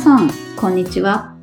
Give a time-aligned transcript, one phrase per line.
[0.00, 1.36] さん、こんにちは。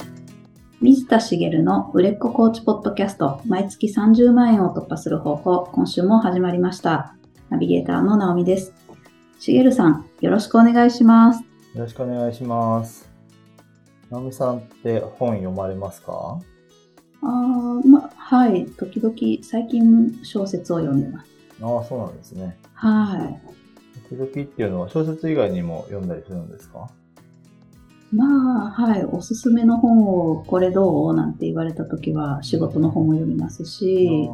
[0.82, 7.16] 水田茂の売れっ子コーチポッドキャスト、毎月30万円を突破する方法、今週も始まりました。
[7.50, 8.74] ナビゲーターの直美です。
[9.38, 11.44] 茂さん、よろしくお願いします。
[11.76, 13.08] よろしくお願いします。
[14.10, 16.40] 直美さんって本読まれますか？
[17.22, 21.30] あーま、はい、時々最近小説を読んでます。
[21.62, 22.58] ああ、そうなんですね。
[22.74, 23.40] はい。
[24.10, 26.90] 時々っていうのは小説以外にも読んだりするんですか？
[28.12, 34.30] まあ、はい、おすすめの本をこれどうなんて言われた時は仕事の本を読みますし。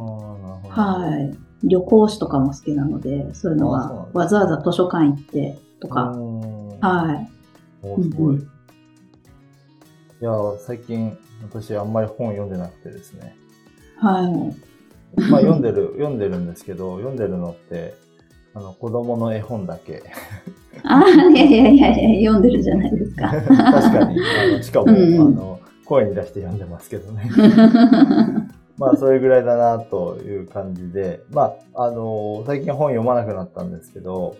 [0.68, 1.36] はい。
[1.66, 6.10] 旅行誌とかも好きなので、そういうのはわざわざ図書館行ってとか、
[6.80, 7.28] は
[7.82, 7.86] い。
[7.86, 8.36] おすごい。
[8.36, 8.40] い
[10.20, 13.36] や、最近私あんまり本読んでなくてですね。
[13.96, 15.30] はい。
[15.30, 17.94] まあ読んでる、読んでるんですけど、読んでるのって、
[18.54, 20.02] あの、子供の絵本だけ。
[20.84, 23.28] ああ、いやいやいやいや、読んでるじゃないですか。
[23.28, 24.20] 確かに。
[24.20, 27.30] あのしかも、うんうんあの、声に出して読んでますけどね。
[28.78, 34.36] まあ、それぐらいだなという感じで、まあ、あの最近本読まなくなったんですけど、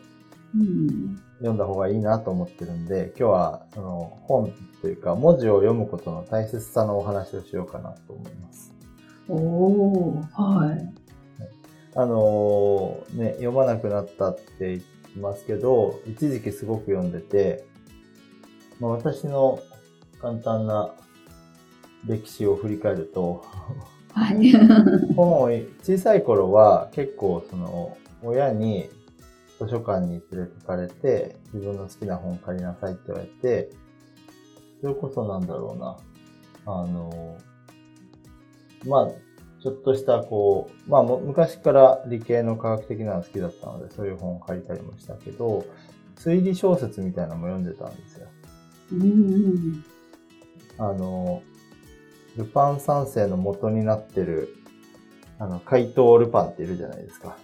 [0.56, 8.72] うん読んだ方がいいなと思ってるんで、今日は、その、本というか、文字を読むことの大切さのお話をしようかなと思います。
[9.28, 10.94] おおはい。
[11.96, 14.84] あのね、読まなくなったって言って
[15.20, 17.64] ますけど、一時期すごく読んでて、
[18.80, 19.60] まあ、私の
[20.20, 20.94] 簡単な
[22.06, 23.44] 歴史を振り返ると、
[24.12, 24.52] はい。
[25.14, 25.50] 本を
[25.82, 28.88] 小さい頃は結構その親に
[29.58, 33.70] 図書館に連れてかれて自分の好きな本借りなさいって言われて
[34.80, 35.96] それこそなんだろうな
[36.66, 37.36] あの
[38.86, 39.08] まあ
[39.64, 45.64] ちょっとしたこうまあも昔から理系の科学的なの好きだったのでそういう本を借りたりもしたけど
[46.16, 48.28] 推理小説みたいなのも読んでたんですよ。
[48.92, 49.84] うん
[50.78, 51.42] あの、
[52.36, 54.56] ルパン三世の元になってる、
[55.38, 57.36] あの、怪盗ルパンっているじゃないですか。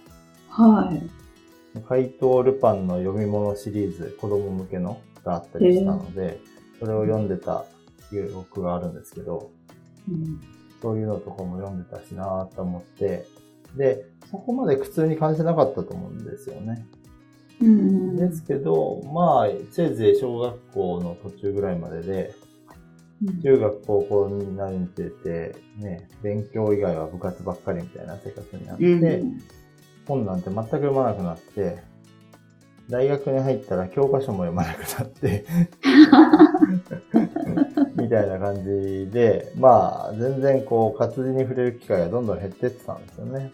[0.49, 1.81] はい。
[1.87, 6.41] 怪盗ルパンの読み物シリーズ、子供向けのがあったりしたので、
[6.79, 7.63] それを読んでた
[8.09, 9.49] 記憶があるんですけど、
[10.09, 10.41] うん
[10.81, 13.25] そういうのとかも読んでたしなと思って、
[13.75, 16.85] で、そこまで苦痛に感じなかったと思うんですよね。
[17.61, 18.15] うん。
[18.15, 22.33] ですけど、まあ、せいぜい小学校の途中ぐらいまでで、
[23.43, 29.41] 中学高校になるにつれて、ね、勉強以外は部活ばっかりみたいな生活になって、うん。
[30.07, 31.83] 本なんて全く読まなくなって、
[32.89, 35.45] 大学に入ったら教科書も読まなくなって、
[37.13, 37.20] み
[38.11, 43.51] たいな感じで、まあ、全然こう、活字に触れる機会がどんどん減ってってたんですよね。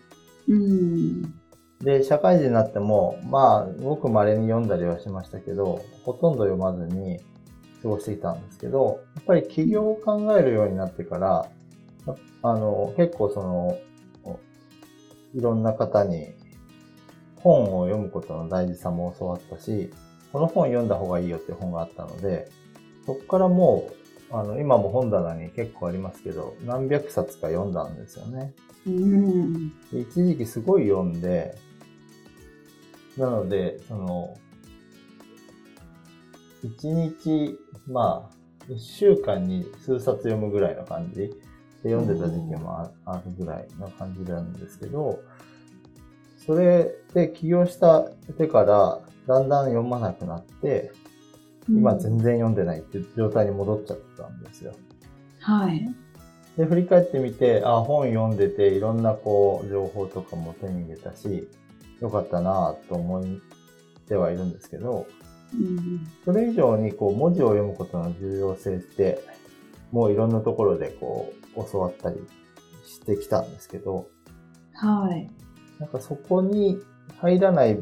[0.48, 1.34] うん
[1.82, 7.20] で、社会人になっても、まあ、ごく稀に読んだりはしましたけど、ほとんど読まずに
[7.84, 11.50] 過ごしていたんですけど、やっぱり起業を考えるようになってから、
[12.42, 13.78] あの、結構その、
[15.36, 16.34] いろんな方に
[17.36, 19.92] 本を読むことの大事さも教わったし、
[20.32, 22.50] この本読んだ方がいいよって本があったので、
[23.06, 28.54] そこからもう、あの、今も本棚に結構ありますけど、何百冊か読んだんですよね。
[28.86, 31.56] うんで一時期すごい読んで、
[33.18, 34.38] なので、その、
[36.64, 38.38] 一日、まあ、
[38.70, 41.30] 一週間に数冊読むぐらいの感じ
[41.84, 45.22] で読んでた時期もああるぐらいの感じなんですけど、
[46.46, 50.92] それで起業したてから、だんだん読まなくなって、
[51.70, 54.74] 今全然読んでないっていう状態に戻っちゃったんですよ。
[55.40, 55.88] はい。
[56.58, 61.48] で、振り返ってみて、あ、本読んでて、いろんなこう、情報とかも手に入れたし、
[62.02, 63.24] よかったなぁと思っ
[64.08, 65.08] てはいるんですけど、
[65.54, 69.22] うんそれ以上にこう、文字を読むことの重要性って、
[69.92, 72.18] もういろんなところでこう、教わったり
[72.86, 74.10] してきたんですけど、
[74.74, 75.30] はい。
[75.80, 76.80] なんかそこに
[77.20, 77.80] 入らない、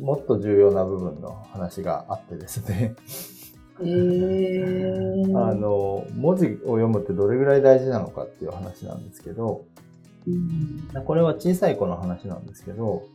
[0.00, 2.94] もっと重要な部分の話があってですね、
[3.80, 9.64] えー、あの、文字を読むってどれぐらい大事なのかっていう話なんですけど、
[10.26, 13.08] うんこれは小さい子の話なんですけど、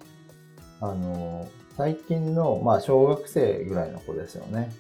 [0.81, 1.47] あの、
[1.77, 4.71] 最近の、まあ、小学生ぐらいの子ですよね。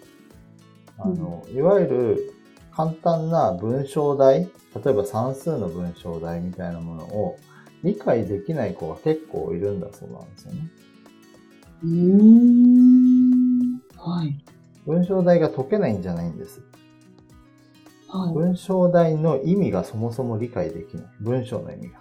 [0.97, 2.33] あの、いわゆる
[2.71, 4.49] 簡単な文章題、
[4.83, 7.37] 例えば算数の文章題みたいなものを
[7.83, 10.69] 理解できない子が結構いるんだそうなんですよね。
[11.83, 14.37] うーんはい。
[14.85, 16.61] 文章題が解けないんじゃないんです。
[18.07, 21.05] は文章題の意味がそもそも理解できない。
[21.19, 21.99] 文章の意味が。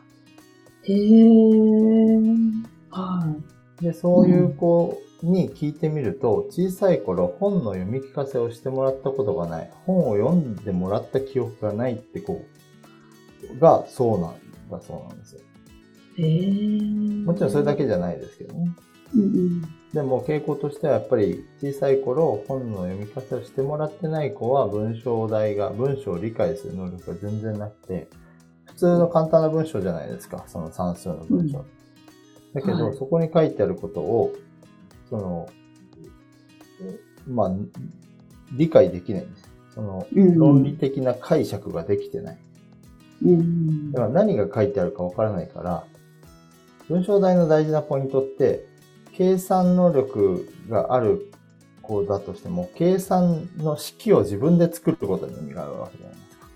[0.85, 0.93] い。
[0.93, 2.65] へー。
[2.91, 3.35] は
[3.81, 9.71] で、そういう、こに聞いてみると、小さい頃本の読み聞かせをしてもらったことがない。
[9.85, 12.45] 本を読んでもらった記憶がないって子
[13.59, 14.35] がそうなん
[14.71, 15.41] だそうなんですよ。
[16.19, 18.75] へーもちろんそれだけじゃないですけどね。
[19.17, 19.63] うんうん。
[19.93, 28.09] でも傾向としてはやっぱり小さい頃本の読み聞かせをしてもらってない子は文章題が、文章を理解する能力が全然なくて、
[28.67, 31.59] 普通の簡単な文章じゃないですか、その算数の文章。
[31.59, 31.77] うん
[32.57, 34.35] だけど、はいそこに書いてあることを、
[35.11, 35.49] その、
[37.29, 37.53] まあ、
[38.53, 39.51] 理解できないんです。
[39.75, 42.39] その、うん論理的な解釈ができてない。
[43.25, 45.85] うんだから何が書いてあるかわからないから、
[46.89, 48.67] 文章題の大事なポイントって、
[49.17, 51.33] 計算能力がある
[51.81, 56.47] 子だとしても、計算の式を自分で作ることに意味があるわけじゃないですか。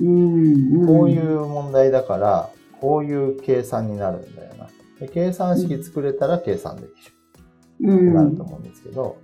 [0.00, 4.68] うんこういう問題だから、こういう計算になるんだよな。
[4.98, 7.92] で計算式作れたら計算できる。
[7.92, 9.18] うってなるんと思うんですけど、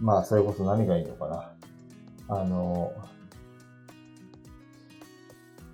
[0.00, 1.52] まあ、それこそ何がいいのかな。
[2.28, 2.92] あの、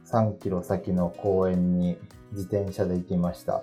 [0.06, 1.98] 3キロ先の公園に
[2.32, 3.62] 自転車で行きました。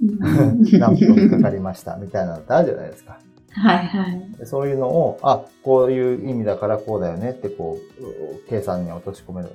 [0.78, 1.96] 何分かかりました。
[1.96, 3.18] みたいなのってあるじゃないですか。
[3.50, 4.32] はいはい。
[4.38, 9.50] でそういうのを、あ、こういう意味だからこうだよねって、こう、計算に落とし込める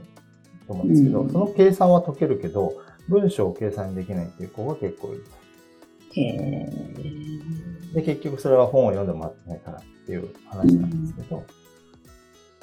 [0.67, 2.73] と思うんですけど、うんその計算は解けるけど、
[3.09, 5.31] 文章を計算できないっていう子が結構いると。
[6.19, 6.69] へ
[7.93, 11.43] で、結局それは本を読んでもらってないからっていう話なんですけど、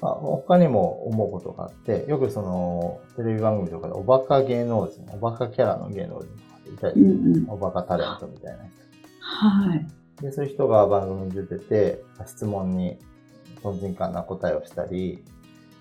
[0.00, 8.64] まあ、他にも思うことがあって、よくその、テレビ番組とかでおバカ芸能人、おバカキャラの芸能人いたりうんうんおバカタレントみたいな
[9.20, 9.86] はい。
[10.18, 10.22] 人。
[10.26, 12.98] で、そういう人が番組に出てて、質問に
[13.62, 15.24] とんちんかんな答えをしたり、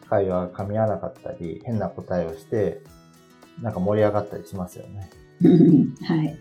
[0.10, 2.82] 会話が噛み合わなかったり、変な答えをして、
[3.62, 5.10] なんか盛り上がったりしますよね。
[6.04, 6.38] はい。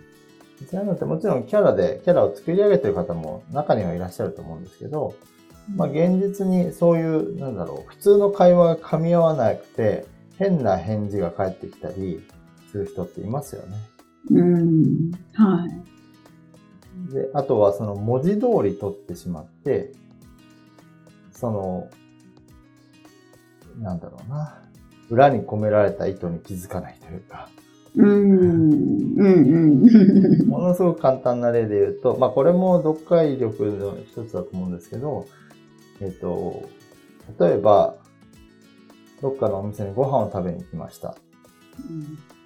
[0.71, 5.15] そういうのってもちろんキャラで、キャラを作り上げてる方も中にはいらっしゃると思うんですけど、
[5.77, 10.07] まあ現実にそういう、なんだろう、普通の会話が噛み合わなくて、
[10.39, 12.21] 変な返事が返ってきたり
[12.71, 13.77] する人っていますよね。
[14.31, 15.13] うん。
[15.35, 15.67] は
[17.11, 17.13] い。
[17.13, 19.93] で、あとはその文字通り取ってしまって、
[21.33, 21.91] その、
[23.81, 24.63] なんだろうな、
[25.11, 27.49] 裏に込められた意図に気づかないというか、
[27.97, 28.07] うん。
[28.07, 29.27] うん
[30.43, 30.47] うん。
[30.49, 35.27] ものすごく簡単な例で言うと、まあこれも読解力の一つだと思うんですけど、
[36.01, 36.63] えっと、
[37.39, 37.97] 例えば、
[39.21, 41.17] どっかのお店にご飯を食べに来ました。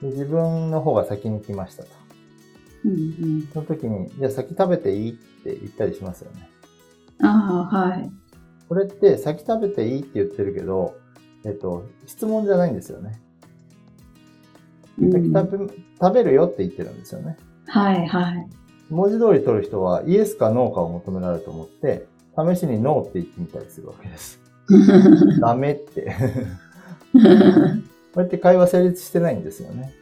[0.02, 1.88] で自分の方が先に来ましたと。
[2.84, 5.10] うんその時に、じゃあ先食べていい？
[5.12, 6.48] って言ったりしますよね。
[7.20, 7.26] うん。
[7.26, 8.10] ああ、はい。
[8.68, 10.96] これって先食べていいって言ってるけど、
[11.44, 13.20] えっと、質問じゃないんですよね。
[14.98, 17.36] うん先食べ食べるよって言ってるんですよね。
[17.66, 18.48] はいはい。
[18.88, 22.06] 文字通り取る人はイエスかノーかを求められると思って、
[22.36, 24.40] 試しにノーって言ってみたりするわけです。
[25.40, 26.14] ダメって。
[28.16, 29.92] こうやって会話成立してないんですよね。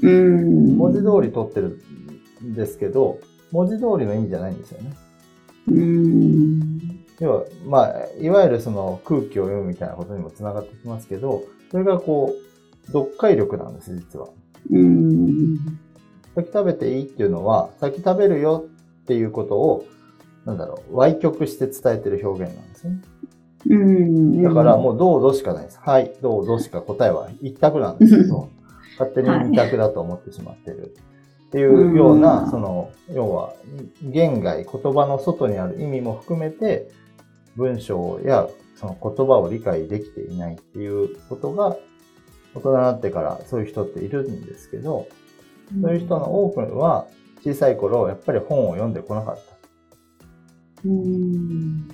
[0.00, 0.76] うん。
[0.76, 1.80] 文字通り取ってる
[2.44, 3.18] んですけど、
[3.50, 4.92] 文字通りの意味じゃないんですよね。
[5.66, 7.04] うん。
[7.18, 14.28] 要は、まあ、いわゆるその空気を読むみたいなことにもつながってきますけど、それがこう、読解力なんです、実は。
[14.70, 15.56] うん。
[16.36, 18.66] 先食べていいっていうのは、先食べるよ
[19.02, 19.84] っていうことを、
[20.44, 23.02] なんだろう、歪曲して伝えてる表現なんですよね。
[23.66, 24.42] うん。
[24.42, 25.80] だからもうどうぞしかないです。
[25.80, 28.48] はい、どうぞしか答えは一択なんですけど、
[28.98, 30.94] 勝手に二択だと思ってしまってる。
[31.48, 33.54] っていうような、うんその、要は、
[34.02, 36.90] 言外、言葉の外にある意味も含めて、
[37.56, 41.76] 文章やその言葉を理解できていないっていうことが、
[42.54, 45.06] 大人になってからそういう人っているんですけど、
[45.82, 47.06] そういう人の多くは
[47.42, 49.42] 小さい頃やっぱり本を読んでこなかった。
[50.84, 51.88] うん。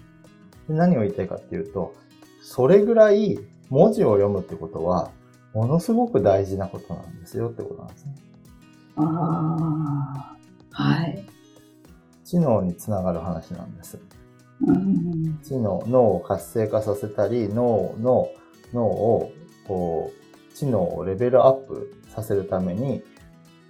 [0.69, 1.95] で何を言いたいかっていうと、
[2.43, 3.39] それぐらい
[3.71, 5.11] 文字を読むってことは、
[5.55, 8.15] ものすごく大事なことなんですよってことなんですね。
[8.97, 10.37] あ
[10.73, 10.83] あ。
[10.83, 11.25] はい。
[12.25, 13.99] 知能につながる話なんです。
[14.67, 15.39] うん。
[15.43, 18.29] 知能、脳を活性化させたり、脳の、
[18.73, 19.33] 脳を、
[19.67, 23.03] こう、知能をレベルアップさせるために、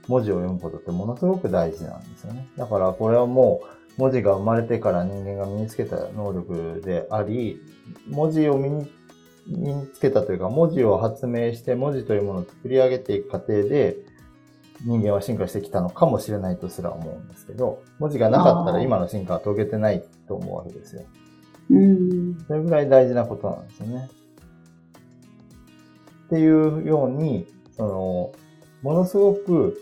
[0.09, 2.49] 文字を読むことってものすごく大事なんですよね。
[2.57, 7.61] だからこれはもう、文字が生まれてから人間が身につけた能力であり、
[8.09, 8.91] 文字を身に
[9.47, 13.97] 身につけたというか、文字を発明して文字というものを作り上げていく過程で、
[14.85, 21.03] 人間は進化してきたのかもしれないとすら思うんですけど、文字がなかったら今の進化は遂げてないと思うわけですよ。
[21.71, 22.39] うん。
[22.47, 24.11] それぐらい大事なことなんですよね。
[26.27, 27.47] っていうように、
[27.77, 28.33] その、
[28.83, 29.79] ものすごく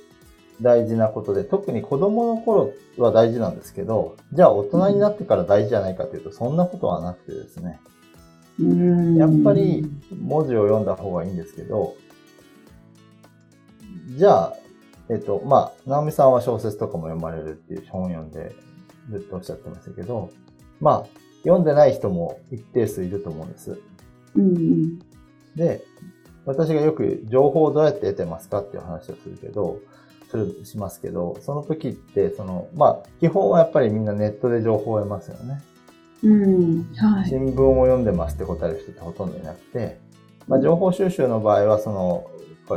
[0.62, 7.80] 大事なことで、特に子供の頃は大事なんですけど、じゃあ大人になってから大事じゃないかというと、そんなことはなくてですね。
[8.60, 11.94] うんやっぱり文字を読んだ方がいいんですけど、
[14.16, 14.56] じゃあ、
[15.08, 18.54] えっと、まあ、直美さんは小説とかも読まれるっていう本読んで
[19.10, 20.30] ずっとおっしゃってましたけど、
[20.80, 21.06] まあ、
[21.42, 23.80] 読んでない人も一定数いると思うんです。
[24.36, 24.98] うん
[25.56, 25.84] で、
[26.44, 29.78] 私がよく情報をどうやって得てますかっていう話をするけど、
[30.64, 35.62] しますけど、その時って、その、まあ、基本はやっぱりみんなネットで情報を得ますよね。
[36.24, 39.98] うんはい新聞を読んでますって答える人ってほとんどいなくて、
[40.46, 42.26] まあ、情報収集の場合は、その、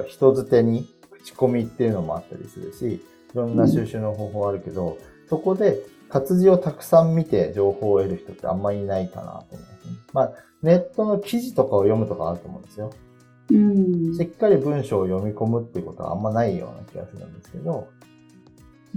[0.08, 3.02] 人づてに口コミっていうのもあったりするし、い
[3.34, 4.98] ろんな収集の方法あるけど、
[5.30, 9.98] そこで活字をたくさん見て情報を得る人ってあんまりいないかなと思うんですね。
[10.14, 10.32] まあ、
[10.62, 12.92] ネットの記事とかを読むとかあると思うんですよ。
[13.52, 17.88] うんしっかり文章を読み込むっていうことはあんまないような気がするんですけど、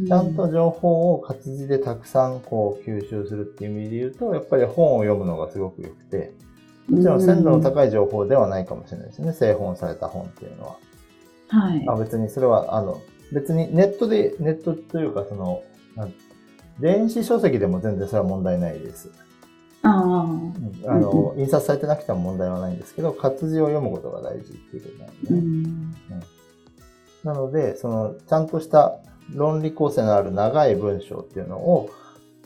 [0.07, 6.33] ちゃんと情報を活字でたくさんこう吸収するっていう意味で言うと、やっぱり本を読むのがすごく良くて、
[6.88, 9.33] もちろん鮮度の高い情報ではないかもしれないですね。
[9.33, 10.76] 製本された本っていうのは。
[11.49, 13.00] はいあ別にそれは、あの、
[13.33, 15.62] 別にネットで、ネットというかその、
[16.78, 19.11] 電子書籍でも全然それは問題ないです。
[19.83, 25.39] あの、印刷されてなくても問題はないんですけど、活字を読むことが大事っていうことなんで、ね。
[25.39, 25.95] うん。
[27.25, 28.99] なので、その、ちゃんとした
[29.35, 31.91] 論理構成のある長い文章っていうのを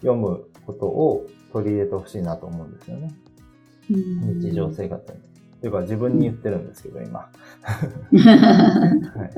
[0.01, 3.15] 読むことを取り入れてほしいなと思うんですよね。
[3.91, 4.41] うん。
[4.41, 5.19] 日常生活に。
[5.61, 7.21] というか自分に言ってるんですけど、今。
[7.63, 9.31] はい、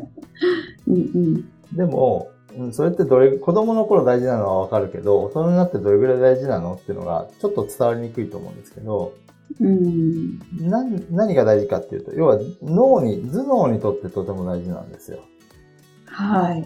[0.89, 1.77] うんうん。
[1.77, 9.14] でも、うんそれってどれ、子供の頃大事なのはわかるけど、大人になってどれぐらい大事なのっていうのがちょっと伝わりにくいと思うんですけど、
[9.61, 10.38] うん。
[10.61, 15.20] 何何が大事かっていうと、要は脳に、頭脳にとってとても大事なんですよ。
[16.06, 16.62] はい。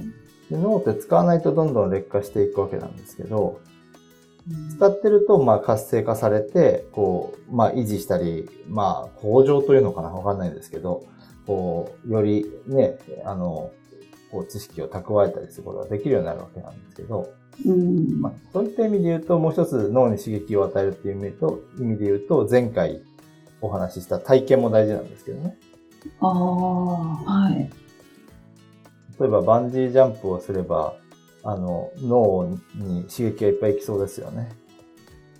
[0.51, 3.61] で脳って使わないとどんどん劣化していくわけなんですけど、
[4.77, 11.05] 使ってると、まあ、活性化されて、こう、まあ、維持したり、まあ、向上というのかなわかんないんですけど、
[11.47, 13.71] こう、よりね、あの、
[14.31, 17.33] こう、知識を蓄えたりすることができるようになるわけなんですけど、
[17.67, 23.03] うんまあ、そういった意味で言うと、もう一つ脳に刺激を与えるっていう意味と、意味で言うと、前回
[23.61, 25.59] お話しした体験も大事なんですけどね。
[26.21, 27.71] ああはい
[29.19, 30.95] 例えば、バンジージャンプをすれば、
[31.43, 34.49] あの、脳に刺激がいっぱいいきそうですよね。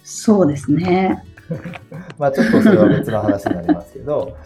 [0.03, 1.23] そうですね
[2.19, 4.37] まあちょっとそれは別の話になりますけど、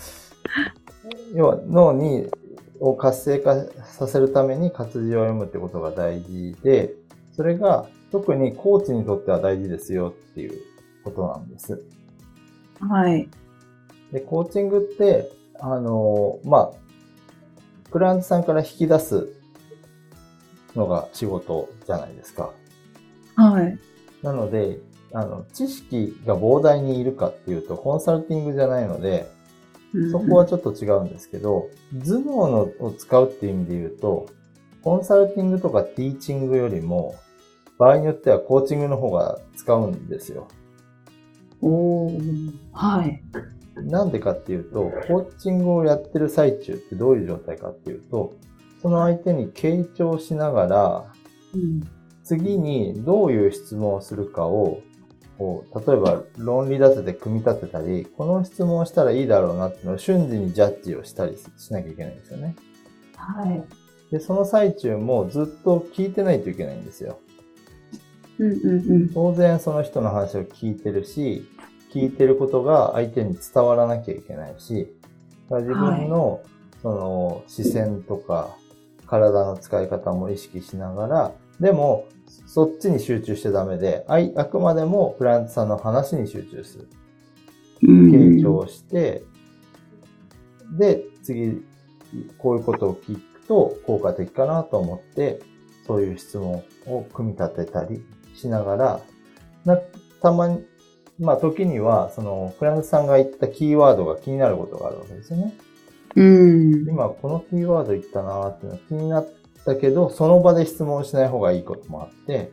[1.35, 2.29] 要は脳に、
[2.83, 6.93] を活性化させるために活字を読むってことが大事で、
[7.37, 10.61] それが特にコーチにとっては大事ですよっていう
[11.05, 11.81] ことなんです。
[12.81, 13.29] はい
[14.11, 19.29] で、コーチングって、あの、まあ、クライアントさんから引き出す
[20.75, 22.51] のが仕事じゃないですか。
[23.37, 23.79] はい
[24.23, 24.79] なので、
[25.12, 29.29] あの、知識が膨大にいるかっていうと、コンサルティングじゃないので、
[30.11, 34.27] そこはちょっと違うんですけど、頭脳のを使うっていう意味で言うと、
[34.83, 37.15] コンサルティングとかティーチングよりも、
[37.79, 40.49] 場合によってはコーチングの方が使うんですよ。
[41.61, 42.53] おー。
[42.73, 43.23] はい。
[43.77, 48.35] なんでかっていうと、コーチングをやってる最中ってどういう状態かっていうと、
[48.81, 51.05] その相手に傾聴しながら、
[51.55, 51.81] うん。
[52.25, 54.81] 次にどういう質問をするかを、
[55.39, 62.57] こう例えば論理立てて組み立てたり、この質問をしたらいいだろうなっていうのを瞬時にジャッジをしたりしなきゃいけないんですよね。
[63.17, 63.62] はい
[64.12, 67.19] で、その最中もずっと聞いてないといけないんですよ。
[68.39, 71.49] うんうんうん当然その人の話を聞いてるし、
[71.93, 74.93] 聞いてることが相手に伝わらなきゃいけないし、
[75.49, 76.43] だから自分の
[76.83, 78.55] その視線とか
[79.07, 82.07] 体の使い方も意識しながら、でも
[82.47, 86.89] そっちに集中してダメで、あいあくまでもクライアントさんの話に集中する。
[87.85, 89.25] うん傾聴して、
[90.79, 91.62] で、次、
[92.39, 95.41] こういうことを聞くと効果的かなと思って、
[95.87, 99.01] そういう質問を組み立てたりしながら、
[99.65, 99.77] な
[100.21, 100.65] たまに、
[101.19, 105.55] まあ時には、その、クライアントさんが言ったキーワードが気になることがあるわけですよね。
[106.15, 109.29] うん今このキーワード言ったなーっていうのが気になっ
[109.64, 112.52] たけど、その場で質問しない方がいいこともあって、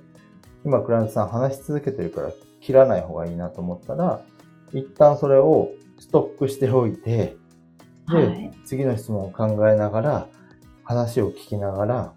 [0.66, 4.22] 今クライアントさん話し続けてるから切らない方がいいなと思ったら、
[4.74, 7.36] 一旦それをストックしておいて、
[8.08, 10.28] で、はい次の質問を考えながら、
[10.84, 12.14] 話を聞きながら、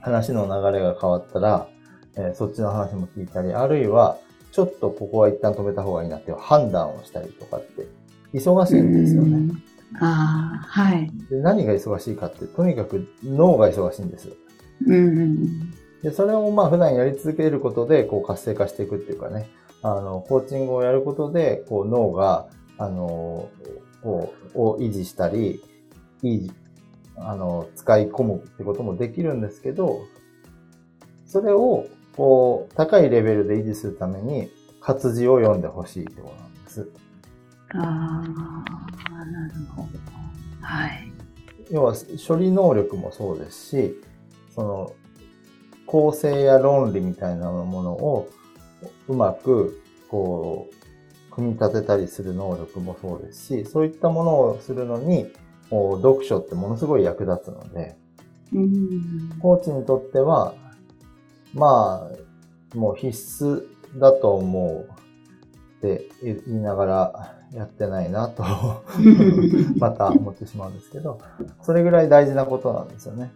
[0.00, 1.68] 話の流れが変わったら、
[2.16, 4.18] えーそっちの話も聞いたり、あるいは、
[4.52, 7.86] ちょっとここは一旦止めた方がいいなっていう判断をしたりとかって、
[8.32, 9.52] 忙しいんですよね。
[10.00, 14.32] あはいで何が忙しいかって、とにかく脳が忙しいんです。
[14.86, 19.48] うんうんで、それをまあ普段やり続けることで、こう活性化していくっていうかね、
[19.82, 23.48] あの、コーチングをやることで、こう脳が、あの、
[24.02, 25.60] こう、を維持したり、
[26.22, 26.52] いい、
[27.16, 30.00] あの、使い込むってこともできるんですけど、
[31.26, 36.88] それを、こう、高いレベルで維持するために、活字を読んでほしいってことなんです。
[37.74, 38.24] あ
[39.10, 39.88] あ、なるほど。
[40.60, 41.12] はい。
[41.70, 41.94] 要は、
[42.26, 43.94] 処理能力もそうですし、
[44.54, 44.92] その、
[45.86, 48.28] 構成や論理みたいなものを
[49.08, 55.32] うまく、こう、組み立てたりする能力もそうですし、そういったものをするのに、
[55.70, 57.96] こう読書ってものすごい役立つので、
[58.52, 59.38] うん。
[59.40, 60.54] コーチにとっては、
[61.54, 62.10] ま
[62.74, 63.66] あ、もう必須
[63.98, 64.97] だと思う
[65.78, 68.42] って言いながらやってないなと、
[69.78, 71.20] また思ってしまうんですけど、
[71.62, 73.30] それぐらい大事なことなんですよね。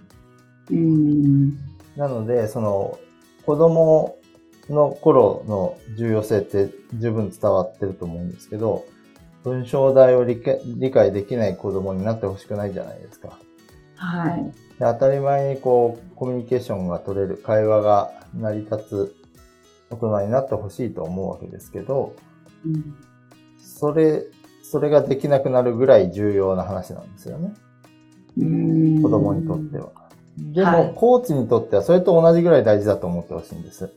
[0.71, 1.51] うん。
[1.97, 2.99] なので、その、
[3.47, 4.17] 子供
[4.69, 8.85] の頃の重要性って十分伝わってると思うんですけど、
[9.45, 13.39] 文章題を理解理解できない子供になってほしくないじゃないですか。
[13.97, 14.45] はい。
[14.45, 19.17] で当たり前にこう、コミュニケーションが取れる、会話が成り立つ
[19.91, 22.15] 大人になってほしいと思うわけですけど、
[22.65, 22.95] うん。
[23.59, 24.25] それ、
[24.63, 27.55] それができなくなるぐらい重要な話なんですよね。
[28.39, 29.91] うん子供にとっては。
[30.39, 33.93] でも、はいコーチにとってはそれと同じぐらい大事だと思ってほしいんです。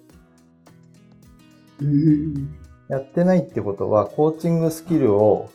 [1.81, 2.55] うん。
[2.87, 5.49] やってないってことは、コーチングスキルを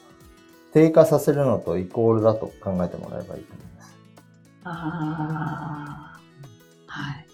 [0.73, 3.97] 低下させるのとイコールだと考えてもらえばいいと思います。
[4.65, 6.21] ああ。
[6.87, 7.27] はい。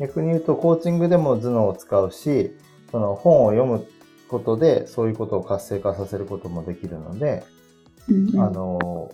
[0.00, 2.56] 逆に言うと、コーチングでも頭脳を使うし、
[2.90, 3.86] その本を読む
[4.32, 7.44] ことで、そういうことを活性化させることもできるので、
[8.08, 9.12] うんあの、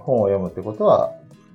[0.00, 1.12] 本を読むってことは、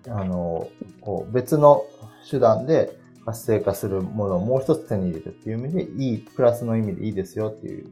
[0.08, 1.86] あの、こう別の
[2.30, 7.90] 手段で活性化するものをもう一つ手に入れるっていう意味で、いい、プラスの意味でいいですよっていう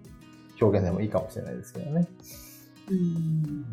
[0.61, 2.07] 表現でもいいかもしれないですけどね。
[2.91, 3.65] うん。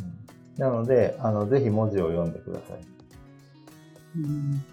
[0.56, 2.80] なので、あの、ぜひ文字を読んでください。
[4.18, 4.64] うん。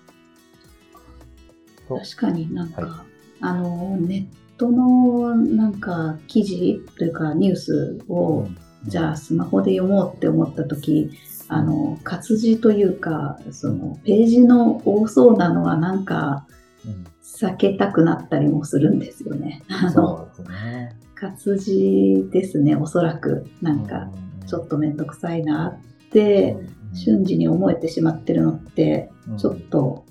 [1.88, 1.98] と。
[1.98, 3.06] 確かになんか、は
[3.42, 8.48] あの、ネットのなんか記事というかニュースを、
[8.86, 11.10] じゃあスマホで読もうって思った時、
[11.48, 16.46] あの、活字というか、そのページの多そうなのはなんか
[16.86, 19.64] うん避けたくなったりもするんですよね。
[19.68, 20.96] あの、そうですね。
[21.16, 23.48] 活字ですね、おそらく。
[23.62, 24.12] なんか、
[24.46, 26.56] ちょっとめんどくさいなって、
[26.94, 30.06] 瞬時に思えてしまってるのって、ちょっと、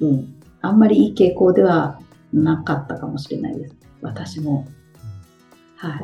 [0.00, 1.98] うん、あんまりいい傾向では
[2.32, 3.74] なかったかもしれないです。
[4.00, 4.66] 私も。
[5.76, 6.00] はい。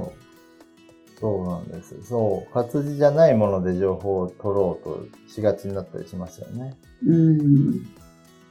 [1.21, 2.05] そうなんです。
[2.05, 2.53] そう。
[2.53, 6.77] 活字じゃないもので情報を取ろうとしがちになったりしますよね。
[7.05, 7.71] うん。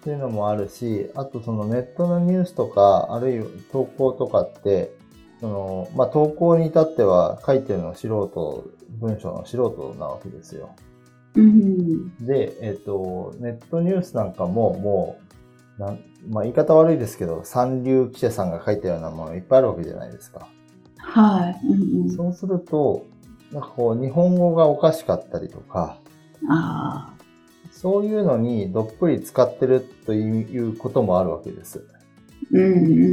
[0.02, 4.92] っていうのもあるし、あとそのネットのニュースとか、あるいは投稿とかって、
[5.40, 10.76] その、まあ、投稿に至っては書いてるの素人、文章の素人なわけですよ。
[11.36, 12.26] うん。
[12.26, 15.27] で、えっ、と、ネットニュースなんかももう、
[15.78, 20.48] なんまあ、言い方悪いですけど、三流記者さんが書いたようなものいっぱいあるわけじゃないですか。
[20.98, 21.68] はい。
[21.68, 23.06] うんうん、そうすると、
[23.52, 25.98] なんかこう、日本語がおかしかったりとか、
[26.50, 27.18] ああ。
[27.72, 31.86] そういうのにどっぷり使ってるということもあるわけです。
[32.52, 32.66] うんう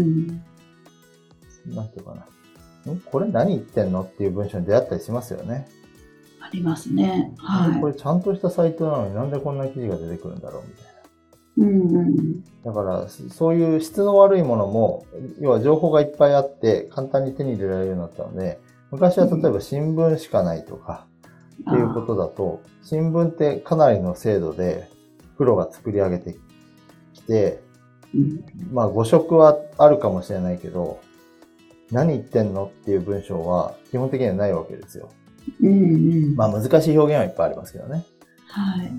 [0.05, 0.27] ん。
[1.75, 2.15] なんていうか
[2.87, 2.93] な。
[2.93, 3.01] ん？
[3.01, 5.69] これ何言ってんのっていう文章に出会ったりしますよね。
[6.41, 7.35] ありますね。
[7.37, 10.91] はこれちゃんとしたサイトなのになんでこんな記事が出てくるんだろうみたいな。
[11.59, 11.61] い。
[11.61, 12.45] うんうん。
[12.65, 15.07] だから、そそういう質の悪いものも、
[15.41, 18.59] 要は情報がいっぱいあって、簡単に手に入れられるようになったので、
[18.91, 21.07] 昔は例えば新聞しかないとか、
[21.71, 24.89] っていうことだと、新聞ってかなりの精度で、
[25.37, 26.37] プロが作り上げて
[27.13, 27.61] きて、
[28.15, 31.01] うんまあ誤色はあるかもしれないけど、
[31.91, 35.11] 何言ってんのっていう文章は基本的にはないわけですよ。
[35.61, 36.37] うんうん。
[36.37, 38.05] まあ難しい表現はいっぱいありますけどね。
[38.47, 38.93] はい。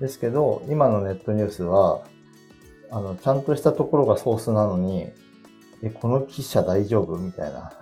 [0.00, 2.02] ですけど、今のネットニュースは、
[2.90, 5.08] あの、ちゃんとしたところがソースなのに、
[5.82, 7.72] え、この記者大丈夫みたいな。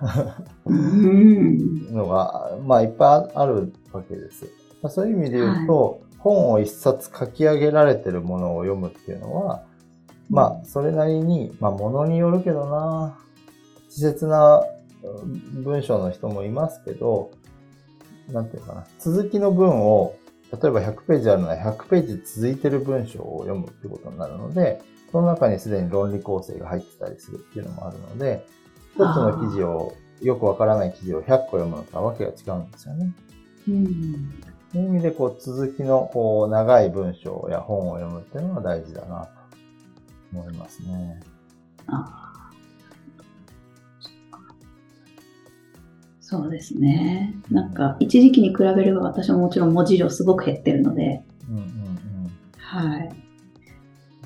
[0.67, 1.95] うん。
[1.95, 4.45] のが、まあいっぱいあるわけです。
[4.83, 9.65] まあ、そういう意味で言うと、本を一冊書き上げられてるものを読むっていうのは、
[10.29, 13.19] まあ、それなりに、まあ、ものによるけどな、
[13.89, 14.63] 稚拙な
[15.03, 17.31] うん文章の人もいますけど、
[18.31, 20.15] なんていうかな、続きの文を、
[20.53, 24.81] 例えば100ページあるのは100ページ続いてる文章を読むってことになるので、
[25.11, 28.47] その中にすでに論理構成が入ってたりするっていうのもあるので、
[28.95, 33.13] 一つの記事を、よくわからない記事を100個読むのとはわけが違うんですよね。
[33.69, 33.85] うん。
[34.73, 39.29] そういう意味で、こう、続きの、こう、長い文章や本を読むっていうのが大事だな、
[40.33, 41.21] 思いますね。
[41.87, 42.26] あ
[46.29, 47.37] そうですね。
[47.53, 51.71] なんか、一時期に比べれば私ももちろん文字量すごく減ってるので、うんうんうん。
[52.57, 53.15] はい。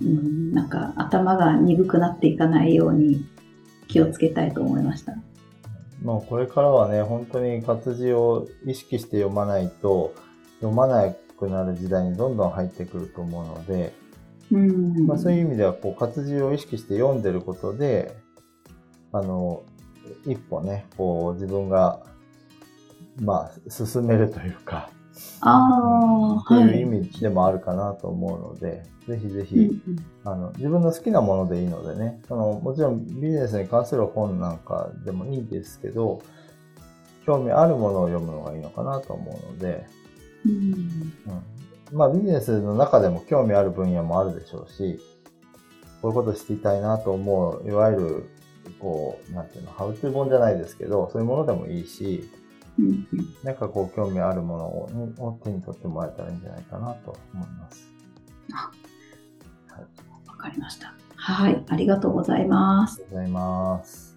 [0.00, 3.22] うん、なんか頭が鈍くなっていかないように
[3.86, 5.14] 気をつけたいと思いました。
[6.02, 10.14] まあこれからはね、本当に活字を意識して読まないと、
[10.60, 13.92] 読まなくなる時代にどんどん入ってくると思うので、
[14.50, 15.06] うん。
[15.06, 18.16] まあ、そういう意味ではこう活字を意識して読んでることで、
[19.12, 19.64] あの、
[20.26, 22.00] 一歩ね、こう自分が、
[23.20, 24.90] まあ進めるというか、
[25.40, 26.64] ああ、とはい。
[26.78, 30.04] いう意味でもあるかなと思うので、ぜひぜひ、うんうん。
[30.24, 36.22] あの、自分の好きなものでいいのでね、その、もちろんビジネスに関する本なんかでもいいですけど、
[37.26, 39.86] 興味あるものを読むのがいいのかなと思うので、
[40.46, 40.52] うん。
[40.52, 41.42] うん。
[41.92, 45.00] まあビジネスの中でも興味ある分野もあるでしょうし、
[46.00, 48.30] こういうこと知りたいなと思う、いわゆる、
[48.80, 52.28] こう、なんていうの、ハウツー本じゃないですけど、そういうものでもいいし、
[53.42, 57.90] なんかこう興味あるものをを手に取ってもらえたらいいんじゃないかなと思います。
[60.26, 60.94] わかりました。
[61.16, 61.62] はい。
[61.68, 62.94] ありがとうございます。
[62.94, 64.16] ありがとうございます。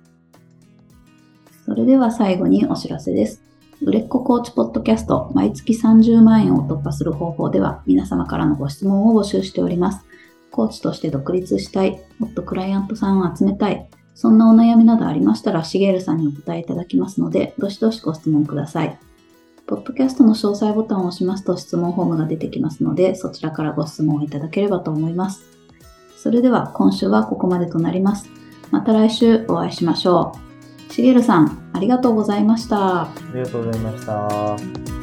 [1.65, 3.41] それでは最後にお知らせです。
[3.81, 10.05] 売れっ子コーチポッドキャスト毎月30万円を突破する方法では皆様からのご質問を募集しております。
[10.51, 18.97] コーチとして独立したい、もっとクライアントさんを集めたい、そんなお悩みなどありましたら、しげるさんにお答えいただきますので、どしどしご質問ください。
[19.65, 25.43] ポッドキャストの詳細ボタンを押しますと質問フォームが出てきますので、そちらからご質問をいただければと思います。
[26.17, 28.29] それでは今週はここまでとなります。
[28.71, 30.33] また来週お会いしましょ
[30.89, 30.93] う。
[30.93, 33.03] しげるさん、ありがとうございました。
[33.03, 35.02] ありがとうございました。